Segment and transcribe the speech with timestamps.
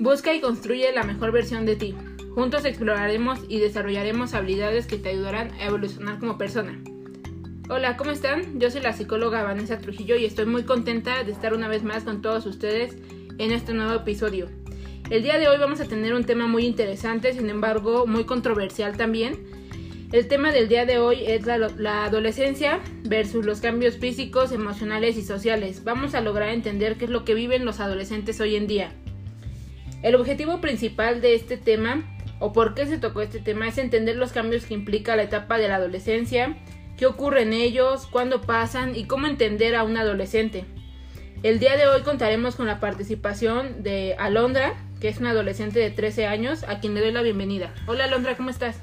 [0.00, 1.94] Busca y construye la mejor versión de ti.
[2.34, 6.82] Juntos exploraremos y desarrollaremos habilidades que te ayudarán a evolucionar como persona.
[7.68, 8.58] Hola, ¿cómo están?
[8.58, 12.04] Yo soy la psicóloga Vanessa Trujillo y estoy muy contenta de estar una vez más
[12.04, 12.96] con todos ustedes
[13.36, 14.48] en este nuevo episodio.
[15.10, 18.96] El día de hoy vamos a tener un tema muy interesante, sin embargo muy controversial
[18.96, 19.38] también.
[20.12, 25.22] El tema del día de hoy es la, adolescencia versus los cambios físicos, emocionales y
[25.22, 25.84] sociales.
[25.84, 28.94] Vamos a lograr entender qué es lo que viven los adolescentes hoy en día.
[30.02, 32.02] El objetivo principal de este tema,
[32.38, 35.58] o por qué se tocó este tema, es entender los cambios que implica la etapa
[35.58, 36.56] de la adolescencia,
[36.96, 40.64] qué ocurre en ellos, cuándo pasan y cómo entender a un adolescente.
[41.42, 45.90] El día de hoy contaremos con la participación de Alondra, que es una adolescente de
[45.90, 47.74] 13 años, a quien le doy la bienvenida.
[47.86, 48.80] Hola Alondra, ¿cómo estás?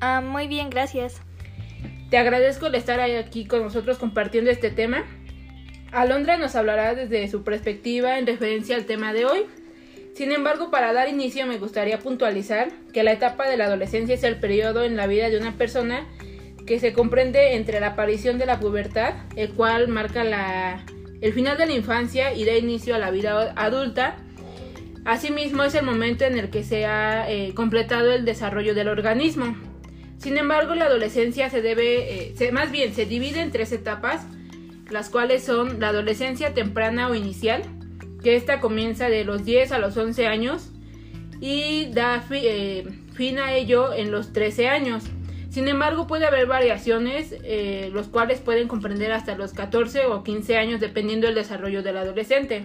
[0.00, 1.20] Ah, muy bien, gracias.
[2.10, 5.04] Te agradezco el estar aquí con nosotros compartiendo este tema.
[5.92, 9.46] Alondra nos hablará desde su perspectiva en referencia al tema de hoy
[10.14, 14.24] sin embargo, para dar inicio me gustaría puntualizar que la etapa de la adolescencia es
[14.24, 16.06] el periodo en la vida de una persona
[16.66, 20.84] que se comprende entre la aparición de la pubertad, el cual marca la,
[21.20, 24.16] el final de la infancia y da inicio a la vida adulta.
[25.04, 29.56] Asimismo, es el momento en el que se ha eh, completado el desarrollo del organismo.
[30.18, 34.26] Sin embargo, la adolescencia se debe, eh, más bien, se divide en tres etapas,
[34.90, 37.62] las cuales son la adolescencia temprana o inicial,
[38.22, 40.70] que esta comienza de los 10 a los 11 años
[41.40, 45.04] y da eh, fin a ello en los 13 años.
[45.50, 50.56] Sin embargo, puede haber variaciones, eh, los cuales pueden comprender hasta los 14 o 15
[50.56, 52.62] años dependiendo del desarrollo del adolescente.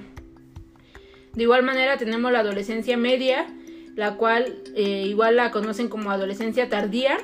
[1.33, 3.47] De igual manera tenemos la adolescencia media,
[3.95, 7.17] la cual eh, igual la conocen como adolescencia tardía.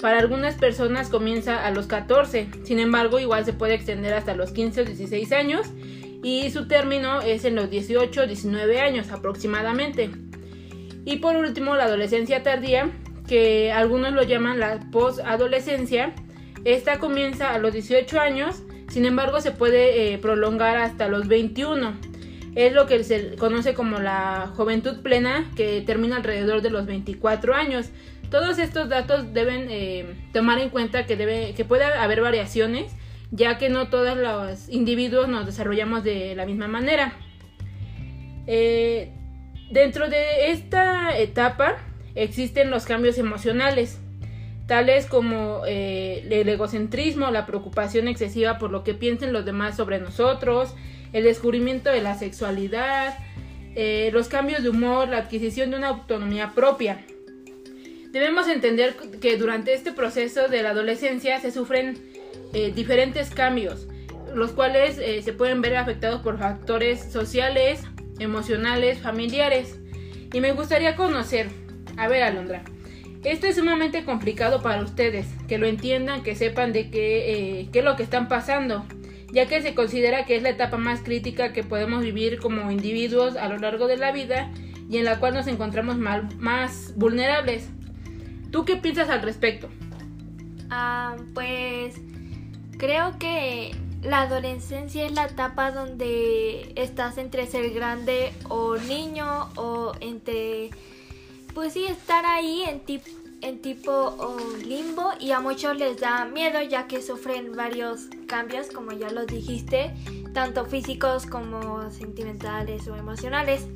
[0.00, 4.52] Para algunas personas comienza a los 14, sin embargo igual se puede extender hasta los
[4.52, 5.66] 15 o 16 años
[6.22, 10.10] y su término es en los 18 19 años aproximadamente.
[11.04, 12.90] Y por último, la adolescencia tardía,
[13.26, 16.14] que algunos lo llaman la posadolescencia.
[16.64, 21.94] Esta comienza a los 18 años, sin embargo se puede eh, prolongar hasta los 21.
[22.56, 27.54] Es lo que se conoce como la juventud plena, que termina alrededor de los 24
[27.54, 27.90] años.
[28.30, 32.92] Todos estos datos deben eh, tomar en cuenta que, debe, que puede haber variaciones
[33.30, 37.12] ya que no todos los individuos nos desarrollamos de la misma manera.
[38.46, 39.10] Eh,
[39.70, 41.76] dentro de esta etapa
[42.14, 43.98] existen los cambios emocionales,
[44.66, 49.98] tales como eh, el egocentrismo, la preocupación excesiva por lo que piensen los demás sobre
[49.98, 50.74] nosotros,
[51.12, 53.18] el descubrimiento de la sexualidad,
[53.74, 57.04] eh, los cambios de humor, la adquisición de una autonomía propia.
[58.10, 61.98] Debemos entender que durante este proceso de la adolescencia se sufren
[62.52, 63.88] eh, diferentes cambios,
[64.34, 67.82] los cuales eh, se pueden ver afectados por factores sociales,
[68.18, 69.78] emocionales, familiares.
[70.32, 71.48] Y me gustaría conocer,
[71.96, 72.62] a ver Alondra,
[73.24, 77.80] esto es sumamente complicado para ustedes, que lo entiendan, que sepan de qué, eh, qué
[77.80, 78.84] es lo que están pasando,
[79.32, 83.36] ya que se considera que es la etapa más crítica que podemos vivir como individuos
[83.36, 84.50] a lo largo de la vida
[84.88, 87.68] y en la cual nos encontramos más vulnerables.
[88.50, 89.68] ¿Tú qué piensas al respecto?
[90.70, 91.96] Ah, pues
[92.78, 99.92] Creo que la adolescencia es la etapa donde estás entre ser grande o niño o
[100.00, 100.70] entre,
[101.54, 102.82] pues sí, estar ahí en,
[103.40, 104.16] en tipo
[104.64, 109.26] limbo y a muchos les da miedo ya que sufren varios cambios, como ya lo
[109.26, 109.92] dijiste,
[110.32, 113.66] tanto físicos como sentimentales o emocionales.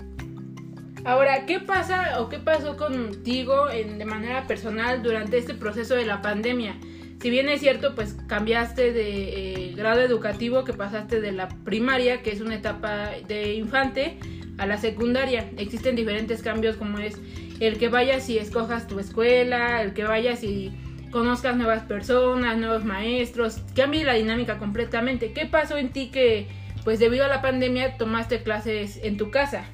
[1.04, 6.06] Ahora, ¿qué pasa o qué pasó contigo en, de manera personal durante este proceso de
[6.06, 6.76] la pandemia?
[7.22, 12.20] Si bien es cierto, pues cambiaste de eh, grado educativo, que pasaste de la primaria,
[12.20, 14.18] que es una etapa de infante,
[14.58, 15.48] a la secundaria.
[15.56, 17.16] Existen diferentes cambios como es
[17.60, 20.72] el que vayas y escojas tu escuela, el que vayas y
[21.12, 25.32] conozcas nuevas personas, nuevos maestros, cambie la dinámica completamente.
[25.32, 26.48] ¿Qué pasó en ti que,
[26.82, 29.64] pues debido a la pandemia, tomaste clases en tu casa?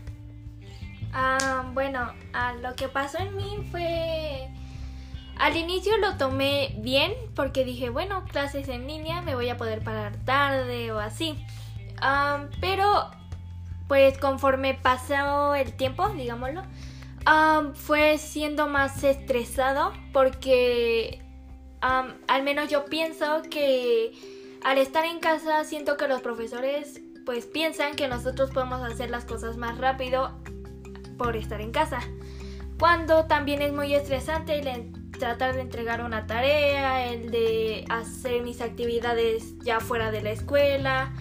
[1.14, 4.50] Ah, bueno, ah, lo que pasó en mí fue
[5.38, 9.82] al inicio lo tomé bien porque dije, bueno, clases en línea, me voy a poder
[9.82, 11.37] parar tarde o así.
[12.61, 13.11] pero
[13.87, 16.62] pues conforme pasó el tiempo, digámoslo,
[17.75, 21.23] fue siendo más estresado porque
[21.81, 24.12] al menos yo pienso que
[24.64, 29.25] al estar en casa siento que los profesores pues piensan que nosotros podemos hacer las
[29.25, 30.32] cosas más rápido
[31.17, 32.00] por estar en casa.
[32.79, 34.62] Cuando también es muy estresante
[35.19, 41.12] tratar de entregar una tarea, el de hacer mis actividades ya fuera de la escuela,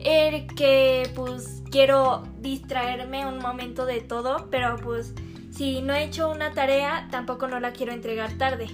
[0.00, 5.14] el que pues quiero distraerme un momento de todo, pero pues
[5.50, 8.66] si no he hecho una tarea tampoco no la quiero entregar tarde.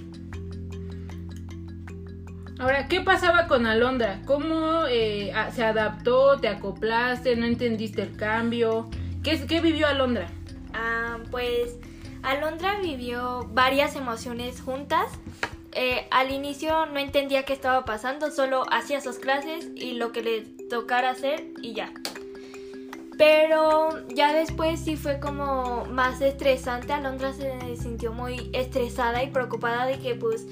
[2.59, 4.21] Ahora, ¿qué pasaba con Alondra?
[4.25, 6.39] ¿Cómo eh, se adaptó?
[6.39, 7.37] ¿Te acoplaste?
[7.37, 8.89] ¿No entendiste el cambio?
[9.23, 10.27] ¿Qué, qué vivió Alondra?
[10.73, 11.77] Ah, pues
[12.23, 15.07] Alondra vivió varias emociones juntas.
[15.73, 20.21] Eh, al inicio no entendía qué estaba pasando, solo hacía sus clases y lo que
[20.21, 21.93] le tocara hacer y ya.
[23.17, 26.93] Pero ya después sí fue como más estresante.
[26.93, 30.47] Alondra se sintió muy estresada y preocupada de que pues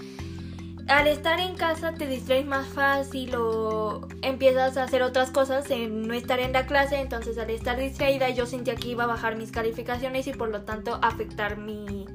[0.88, 6.08] al estar en casa te distraes más fácil o empiezas a hacer otras cosas en
[6.08, 9.36] no estar en la clase, entonces al estar distraída yo sentía que iba a bajar
[9.36, 12.06] mis calificaciones y por lo tanto afectar mi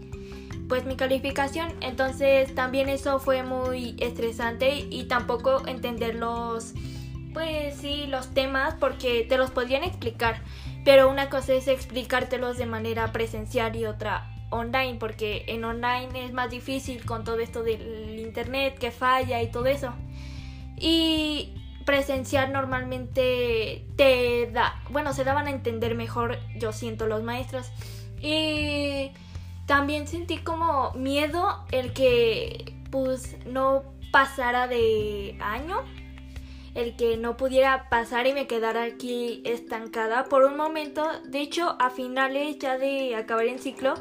[0.69, 6.73] pues mi calificación, entonces también eso fue muy estresante y tampoco entender los
[7.35, 10.43] pues sí, los temas porque te los podían explicar,
[10.85, 16.33] pero una cosa es explicártelos de manera presencial y otra online, porque en online es
[16.33, 19.93] más difícil con todo esto del internet que falla y todo eso.
[20.79, 21.53] Y
[21.85, 27.71] presencial normalmente te da, bueno, se daban a entender mejor, yo siento, los maestros.
[28.21, 29.11] Y
[29.67, 35.83] también sentí como miedo el que pues no pasara de año,
[36.75, 41.05] el que no pudiera pasar y me quedara aquí estancada por un momento.
[41.25, 43.95] De hecho, a finales ya de acabar el ciclo,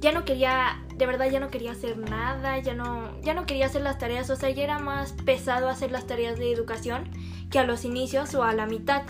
[0.00, 3.66] ya no quería, de verdad ya no quería hacer nada, ya no, ya no quería
[3.66, 7.08] hacer las tareas, o sea, ya era más pesado hacer las tareas de educación
[7.50, 9.02] que a los inicios o a la mitad.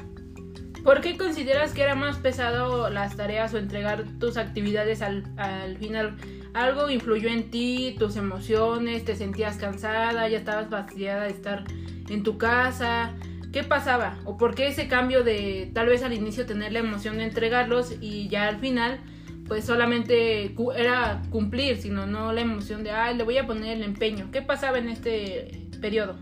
[0.82, 5.76] ¿Por qué consideras que era más pesado las tareas o entregar tus actividades al, al
[5.76, 6.16] final?
[6.54, 11.64] ¿Algo influyó en ti, tus emociones, te sentías cansada, ya estabas vaciada de estar
[12.08, 13.12] en tu casa?
[13.52, 14.16] ¿Qué pasaba?
[14.24, 17.96] ¿O por qué ese cambio de tal vez al inicio tener la emoción de entregarlos
[18.00, 18.98] y ya al final
[19.46, 23.82] pues solamente era cumplir, sino no la emoción de, ay, le voy a poner el
[23.82, 24.30] empeño.
[24.32, 26.16] ¿Qué pasaba en este periodo?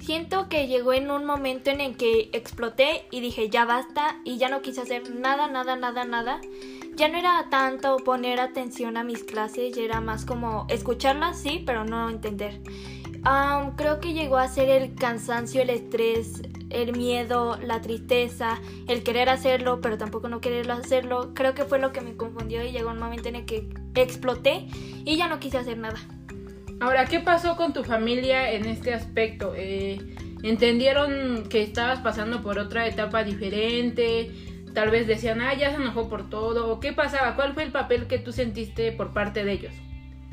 [0.00, 4.36] Siento que llegó en un momento en el que exploté y dije, ya basta, y
[4.36, 6.42] ya no quise hacer nada, nada, nada, nada.
[6.94, 11.62] Ya no era tanto poner atención a mis clases, ya era más como escucharlas, sí,
[11.64, 12.60] pero no entender.
[13.76, 16.42] creo que llegó a ser el cansancio, el estrés,
[16.74, 21.78] el miedo, la tristeza, el querer hacerlo, pero tampoco no querer hacerlo, creo que fue
[21.78, 24.66] lo que me confundió y llegó un momento en el que exploté
[25.04, 25.98] y ya no quise hacer nada.
[26.80, 29.54] Ahora, ¿qué pasó con tu familia en este aspecto?
[29.56, 29.98] Eh,
[30.42, 34.30] ¿Entendieron que estabas pasando por otra etapa diferente?
[34.74, 36.70] Tal vez decían, ah, ya se enojó por todo.
[36.70, 37.36] ¿O qué pasaba?
[37.36, 39.72] ¿Cuál fue el papel que tú sentiste por parte de ellos?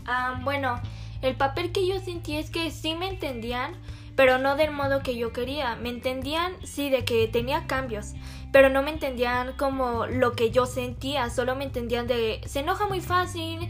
[0.06, 0.82] Ah, bueno,
[1.22, 3.74] el papel que yo sentí es que sí me entendían,
[4.22, 5.76] pero no del modo que yo quería.
[5.78, 8.14] Me entendían, sí, de que tenía cambios,
[8.52, 12.86] pero no me entendían como lo que yo sentía, solo me entendían de se enoja
[12.86, 13.68] muy fácil,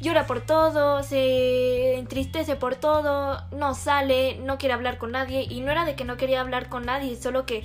[0.00, 5.60] llora por todo, se entristece por todo, no sale, no quiere hablar con nadie y
[5.60, 7.64] no era de que no quería hablar con nadie, solo que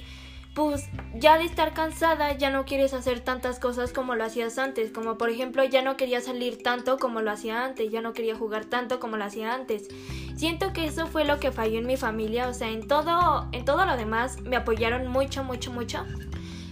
[0.58, 4.92] pues ya de estar cansada ya no quieres hacer tantas cosas como lo hacías antes,
[4.92, 8.36] como por ejemplo ya no quería salir tanto como lo hacía antes, ya no quería
[8.36, 9.88] jugar tanto como lo hacía antes.
[10.36, 13.66] Siento que eso fue lo que falló en mi familia, o sea, en todo en
[13.66, 16.04] todo lo demás me apoyaron mucho, mucho, mucho.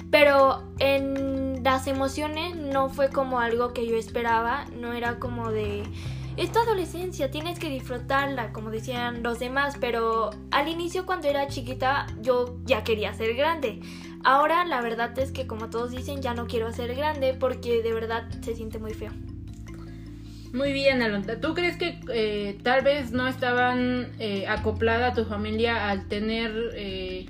[0.09, 5.83] Pero en las emociones no fue como algo que yo esperaba, no era como de
[6.37, 12.07] esta adolescencia, tienes que disfrutarla, como decían los demás, pero al inicio cuando era chiquita
[12.21, 13.79] yo ya quería ser grande.
[14.23, 17.93] Ahora la verdad es que como todos dicen ya no quiero ser grande porque de
[17.93, 19.11] verdad se siente muy feo.
[20.51, 21.39] Muy bien, Alonda.
[21.39, 26.51] ¿Tú crees que eh, tal vez no estaban eh, acoplada a tu familia al tener
[26.75, 27.27] eh,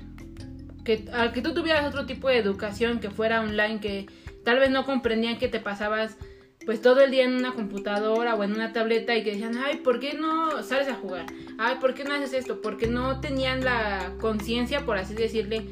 [0.84, 4.06] que al que tú tuvieras otro tipo de educación que fuera online, que
[4.44, 6.16] tal vez no comprendían que te pasabas
[6.66, 9.76] pues todo el día en una computadora o en una tableta y que decían, ay,
[9.76, 11.26] ¿por qué no sales a jugar?
[11.58, 12.60] Ay, ¿por qué no haces esto?
[12.60, 15.64] Porque no tenían la conciencia, por así decirle,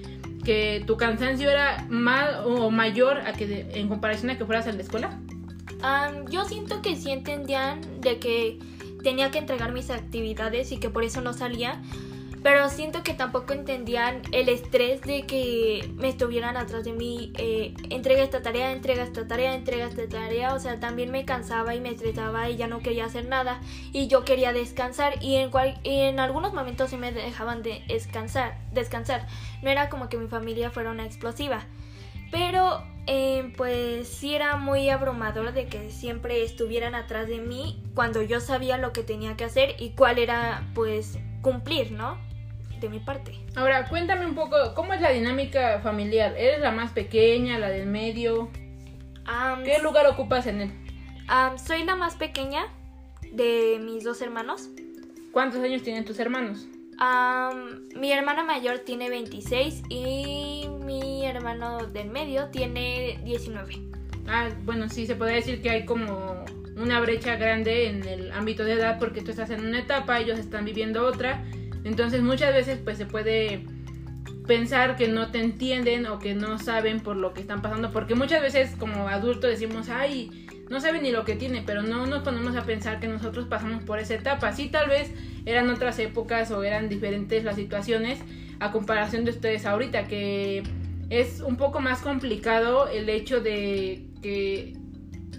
[0.45, 4.73] que tu cansancio era más o mayor a que en comparación a que fueras a
[4.73, 5.19] la escuela.
[6.31, 8.61] yo siento que sí entendían de que
[9.03, 11.83] tenía que entregar mis actividades y que por eso no salía,
[12.45, 17.73] pero siento que tampoco entendían el estrés de que me estuvieran atrás de mí, eh,
[17.89, 21.81] entrega esta tarea, entrega esta tarea, entrega esta tarea, o sea, también me cansaba y
[21.81, 23.63] me estresaba y ya no quería hacer nada
[23.95, 25.25] y yo quería descansar.
[25.25, 29.27] Y en, cual, en algunos momentos sí me dejaban de descansar, descansar,
[29.63, 31.65] no era como que mi familia fuera una explosiva,
[32.31, 38.21] pero eh, pues sí era muy abrumador de que siempre estuvieran atrás de mí cuando
[38.21, 42.34] yo sabía lo que tenía que hacer y cuál era pues cumplir, ¿no?
[42.81, 43.33] De mi parte.
[43.57, 46.35] Ahora, cuéntame un poco, ¿cómo es la dinámica familiar?
[46.37, 48.51] ¿Eres la más pequeña, la del medio?
[49.25, 50.71] Am, ¿Qué lugar ocupas en él?
[51.57, 52.67] soy la más pequeña
[53.33, 54.69] de mis dos hermanos.
[55.33, 56.67] ¿Cuántos años tienen tus hermanos?
[57.97, 63.75] Mi hermana mayor tiene 26 y mi hermano del medio tiene 19.
[64.29, 66.45] Ah, bueno, sí, se podría decir que hay como
[66.77, 70.39] una brecha grande en el ámbito de edad porque tú estás en una etapa, ellos
[70.39, 71.45] están viviendo otra.
[71.85, 73.65] Entonces muchas veces pues se puede
[74.47, 77.93] pensar que no te entienden o que no saben por lo que están pasando.
[77.93, 82.07] Porque muchas veces como adultos decimos, ay, no saben ni lo que tiene, pero no
[82.07, 84.53] nos ponemos a pensar que nosotros pasamos por esa etapa.
[84.53, 85.13] Sí, tal vez
[85.45, 88.19] eran otras épocas o eran diferentes las situaciones
[88.61, 90.63] a comparación de ustedes ahorita, que
[91.11, 94.73] es un poco más complicado el hecho de que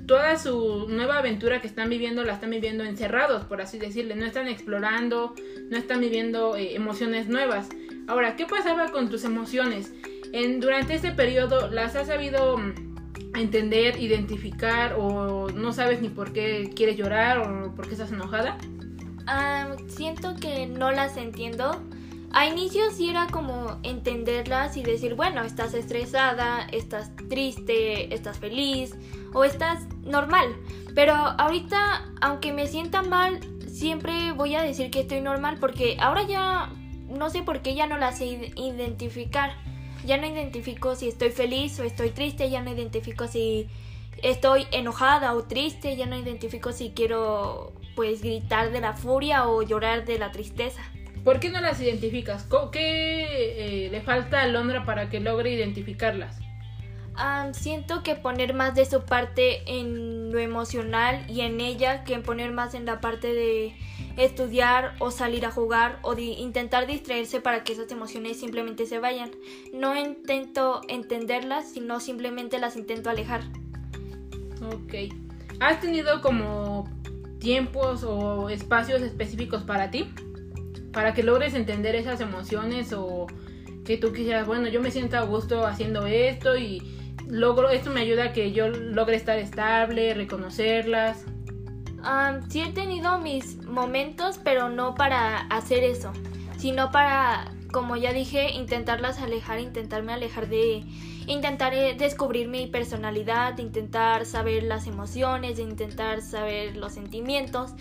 [0.05, 4.25] toda su nueva aventura que están viviendo la están viviendo encerrados, por así decirle, no
[4.25, 5.33] están explorando,
[5.69, 7.69] no están viviendo eh, emociones nuevas.
[8.07, 9.93] Ahora, ¿qué pasaba con tus emociones?
[10.31, 16.33] En, durante este periodo, ¿las has sabido mm, entender, identificar o no sabes ni por
[16.33, 18.57] qué quieres llorar o por qué estás enojada?
[19.87, 21.81] Siento que no las entiendo.
[22.37, 28.93] A inicio sí era como entenderlas y decir, bueno, estás estresada, estás triste, estás feliz
[29.33, 30.53] o estás normal.
[30.93, 33.39] Pero ahorita, aunque me sienta mal,
[33.69, 36.73] siempre voy a decir que estoy normal porque ahora ya
[37.07, 39.53] no sé por qué ya no las sé id- identificar.
[40.05, 43.69] Ya no identifico si estoy feliz o estoy triste, ya no identifico si
[44.21, 49.61] estoy enojada o triste, ya no identifico si quiero pues gritar de la furia o
[49.61, 50.81] llorar de la tristeza.
[51.25, 52.47] ¿Por qué no las identificas?
[52.71, 56.37] ¿Qué eh, le falta a Londra para que logre identificarlas?
[57.15, 62.13] Am, siento que poner más de su parte en lo emocional y en ella que
[62.13, 63.75] en poner más en la parte de
[64.17, 68.99] estudiar o salir a jugar o de intentar distraerse para que esas emociones simplemente se
[68.99, 69.31] vayan.
[69.73, 73.41] No intento entenderlas, sino simplemente las intento alejar.
[74.61, 75.11] Ok.
[75.59, 76.87] ¿Has tenido como
[77.39, 80.07] tiempos o espacios específicos para ti?
[80.95, 83.27] Para que logres entender esas emociones o
[83.83, 86.81] que tú quisieras, bueno, yo me siento a gusto haciendo esto y
[87.27, 91.25] logro, esto me ayuda a que yo logre estar estable, reconocerlas.
[92.01, 96.13] Am, sí he tenido mis momentos, pero no para hacer eso,
[96.57, 100.85] sino para, como ya dije, intentarlas alejar, intentarme alejar de,
[101.27, 107.71] intentar eh, descubrir mi personalidad, intentar saber las emociones, intentar saber los sentimientos.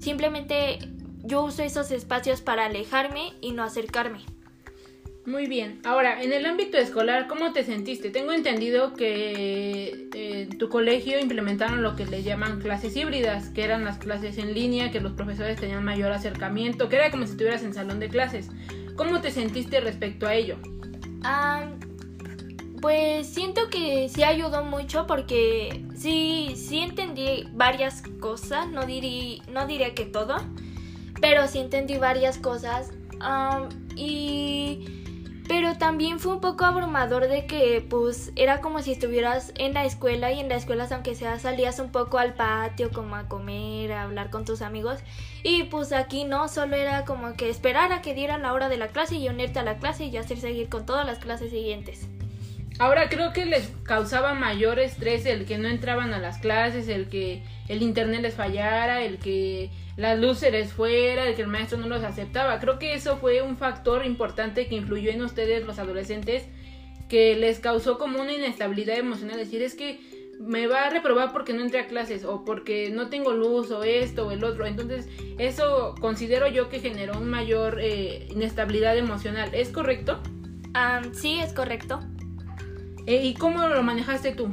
[0.00, 0.78] Simplemente
[1.22, 4.20] yo uso esos espacios para alejarme y no acercarme.
[5.24, 5.80] Muy bien.
[5.84, 8.10] Ahora, en el ámbito escolar, ¿cómo te sentiste?
[8.10, 13.62] Tengo entendido que eh, en tu colegio implementaron lo que le llaman clases híbridas, que
[13.62, 17.32] eran las clases en línea, que los profesores tenían mayor acercamiento, que era como si
[17.32, 18.48] estuvieras en salón de clases.
[18.96, 20.56] ¿Cómo te sentiste respecto a ello?
[22.80, 29.68] Pues siento que sí ayudó mucho porque sí, sí entendí varias cosas, no, dirí, no
[29.68, 30.36] diré que todo,
[31.22, 32.90] pero sí entendí varias cosas.
[33.20, 34.98] am, y
[35.48, 39.84] pero también fue un poco abrumador de que pues era como si estuvieras en la
[39.84, 43.92] escuela y en la escuela aunque sea salías un poco al patio como a comer,
[43.92, 44.98] a hablar con tus amigos
[45.42, 48.76] y pues aquí no, solo era como que esperar a que dieran la hora de
[48.76, 52.08] la clase y unirte a la clase y hacer seguir con todas las clases siguientes.
[52.78, 57.08] Ahora creo que les causaba mayor estrés el que no entraban a las clases, el
[57.08, 61.48] que el internet les fallara, el que la luz se les fuera, el que el
[61.48, 62.58] maestro no los aceptaba.
[62.60, 66.44] Creo que eso fue un factor importante que influyó en ustedes los adolescentes
[67.08, 70.00] que les causó como una inestabilidad emocional, decir es que
[70.40, 73.84] me va a reprobar porque no entré a clases o porque no tengo luz o
[73.84, 74.66] esto o el otro.
[74.66, 79.54] Entonces eso considero yo que generó un mayor eh, inestabilidad emocional.
[79.54, 80.20] ¿Es correcto?
[80.74, 82.00] Am, sí, es correcto.
[83.06, 84.50] Eh, ¿Y cómo lo manejaste tú?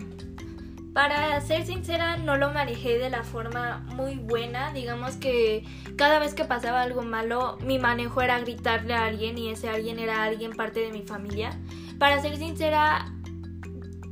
[0.93, 4.73] Para ser sincera, no lo manejé de la forma muy buena.
[4.73, 5.63] Digamos que
[5.95, 9.99] cada vez que pasaba algo malo, mi manejo era gritarle a alguien y ese alguien
[9.99, 11.51] era alguien parte de mi familia.
[11.99, 13.13] Para ser sincera,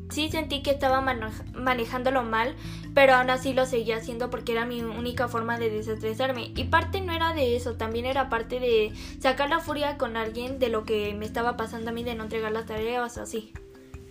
[0.09, 2.55] sí sentí que estaba manejándolo mal,
[2.93, 6.51] pero aún así lo seguía haciendo porque era mi única forma de desestresarme.
[6.55, 10.59] Y parte no era de eso, también era parte de sacar la furia con alguien
[10.59, 13.51] de lo que me estaba pasando a mí de no entregar las tareas o así.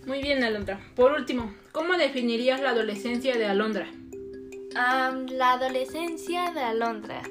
[0.07, 0.79] Muy bien, Alondra.
[0.95, 3.87] Por último, ¿cómo definirías la adolescencia de Alondra?
[4.73, 7.23] Am, la adolescencia de Alondra.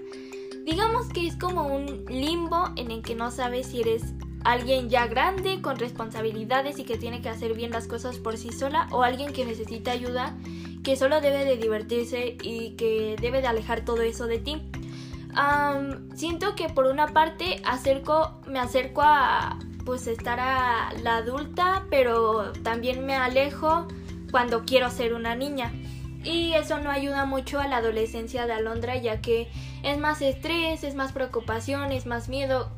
[0.63, 4.03] Digamos que es como un limbo en el que no sabes si eres
[4.45, 8.53] alguien ya grande, con responsabilidades y que tiene que hacer bien las cosas por sí
[8.53, 10.37] sola, o alguien que necesita ayuda,
[10.85, 14.61] que solo debe de divertirse y que debe de alejar todo eso de ti.
[16.15, 22.53] siento que por una parte acerco, me acerco a pues estar a la adulta, pero
[22.65, 23.87] también me alejo
[24.31, 25.73] cuando quiero ser una niña.
[26.25, 29.49] Y eso no ayuda mucho a la adolescencia de Alondra, ya que
[29.85, 32.71] es más estrés, es más preocupación, es más miedo.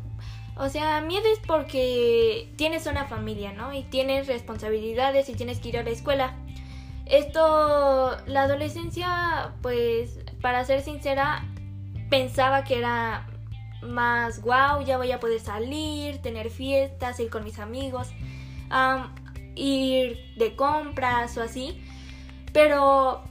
[0.56, 3.72] O sea, miedo es porque tienes una familia, ¿no?
[3.72, 6.36] Y tienes responsabilidades y tienes que ir a la escuela.
[7.06, 11.42] Esto, la adolescencia, pues, para ser sincera,
[12.10, 13.26] pensaba que era
[13.82, 18.08] más wow, ya voy a poder salir, tener fiestas, ir con mis amigos,
[19.54, 21.82] ir de compras o así.
[22.52, 23.22] Pero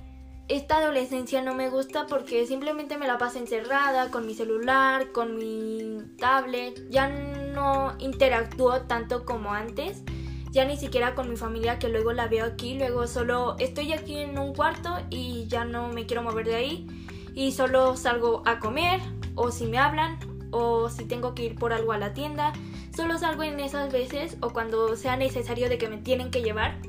[0.48, 5.38] esta adolescencia no me gusta porque simplemente me la paso encerrada con mi celular, con
[5.38, 10.04] mi tablet, ya no interactúo tanto como antes,
[10.52, 14.20] ya ni siquiera con mi familia que luego la veo aquí, luego solo estoy aquí
[14.20, 16.88] en un cuarto y ya no me quiero mover de ahí.
[17.34, 19.02] Y solo salgo a comer
[19.36, 20.18] o si me hablan
[20.58, 22.52] o si tengo que ir por algo a la tienda,
[22.96, 26.80] solo salgo en esas veces o cuando sea necesario de que me tienen que llevar.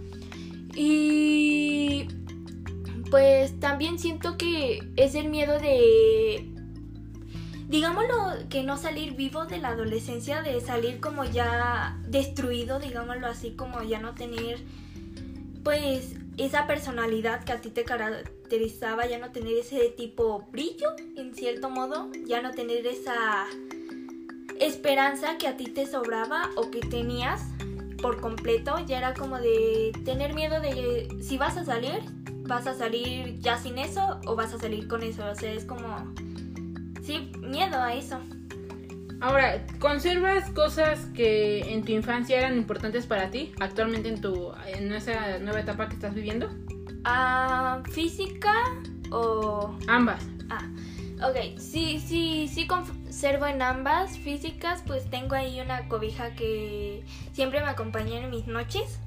[0.74, 2.08] Y
[3.10, 6.50] pues también siento que es el miedo de,
[7.68, 13.52] digámoslo, que no salir vivo de la adolescencia, de salir como ya destruido, digámoslo así,
[13.52, 14.60] como ya no tener,
[15.62, 17.84] pues, esa personalidad que a ti te
[18.48, 23.46] caracterizaba, ya no tener ese tipo brillo, en cierto modo, ya no tener esa
[24.58, 27.42] esperanza que a ti te sobraba o que tenías
[28.00, 32.00] por completo, ya era como de tener miedo de si vas a salir,
[32.46, 35.26] vas a salir ya sin eso o vas a salir con eso.
[35.30, 36.14] O sea, es como,
[37.02, 38.18] sí, miedo a eso.
[39.20, 44.92] Ahora, ¿conservas cosas que en tu infancia eran importantes para ti actualmente en tu en
[44.92, 46.48] esa nueva etapa que estás viviendo?
[47.10, 48.52] Ah, física
[49.10, 50.28] o ambas.
[50.50, 50.68] Ah,
[51.26, 57.62] ok, sí, sí, sí conservo en ambas físicas, pues tengo ahí una cobija que siempre
[57.62, 59.00] me acompaña en mis noches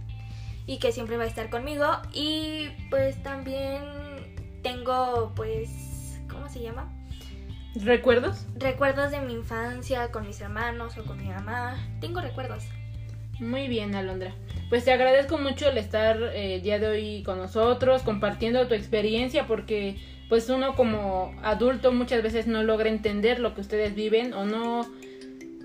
[0.65, 1.86] y que siempre va a estar conmigo.
[2.12, 3.83] Y pues también
[4.64, 6.92] tengo pues, ¿cómo se llama?
[7.75, 8.48] ¿Recuerdos?
[8.55, 11.77] Recuerdos de mi infancia con mis hermanos o con mi mamá.
[12.00, 12.64] Tengo recuerdos.
[13.40, 14.33] Muy bien, Alondra.
[14.72, 18.74] Pues te agradezco mucho el estar eh, el día de hoy con nosotros, compartiendo tu
[18.74, 19.98] experiencia, porque
[20.29, 24.88] pues uno como adulto muchas veces no logra entender lo que ustedes viven o no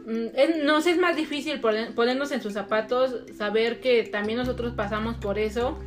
[0.06, 5.38] Mm, nos es más difícil ponernos en sus zapatos, saber que también nosotros pasamos por
[5.38, 5.78] eso.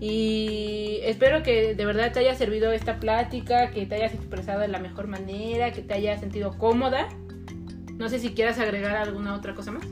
[0.00, 4.68] Y espero que de verdad te haya servido esta plática, que te hayas expresado de
[4.68, 7.08] la mejor manera, que te hayas sentido cómoda.
[7.98, 9.86] No sé si quieras agregar alguna otra cosa más.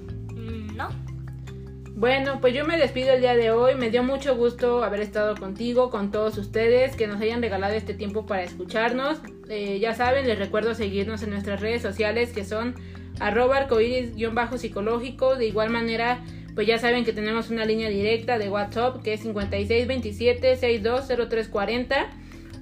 [2.05, 2.11] No.
[2.11, 3.77] Bueno, pues yo me despido el día de hoy.
[3.77, 7.95] Me dio mucho gusto haber estado contigo, con todos ustedes, que nos hayan regalado este
[7.95, 9.21] tiempo para escucharnos.
[9.49, 12.75] Eh, ya saben, les recuerdo seguirnos en nuestras redes sociales que son
[13.21, 15.37] arroba arcoiris-psicológico.
[15.37, 16.23] De igual manera,
[16.55, 22.11] pues ya saben que tenemos una línea directa de WhatsApp que es 5627 620340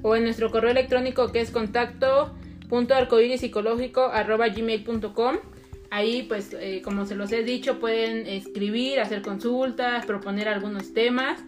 [0.02, 2.33] o en nuestro correo electrónico que es contacto
[4.12, 5.37] arroba gmail.com
[5.92, 11.38] ahí pues eh, como se los he dicho pueden escribir hacer consultas proponer algunos temas.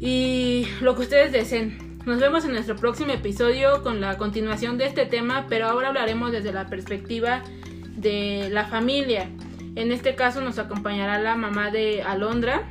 [0.00, 1.92] Y lo que ustedes deseen.
[2.06, 6.32] Nos vemos en nuestro próximo episodio con la continuación de este tema pero ahora hablaremos
[6.32, 7.42] desde la perspectiva
[7.96, 9.28] de la familia.
[9.74, 12.68] En este caso nos acompañará la mamá de Alondra,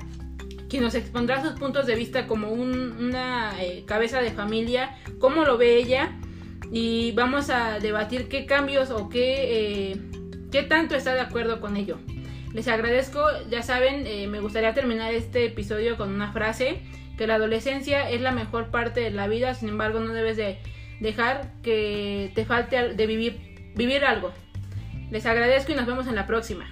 [0.69, 5.57] quien nos expondrá sus puntos de vista como una eh, cabeza de familia, cómo lo
[5.57, 6.17] ve ella.
[6.71, 9.97] Y vamos a debatir qué cambios o qué, eh,
[10.51, 11.97] qué tanto está de acuerdo con ello.
[12.53, 16.81] Les agradezco, ya saben, eh, me gustaría terminar este episodio con una frase,
[17.17, 20.59] que la adolescencia es la mejor parte de la vida, sin embargo no debes de
[20.99, 24.33] dejar que te falte de vivir, vivir algo.
[25.11, 26.69] Les agradezco y nos vemos en la próxima.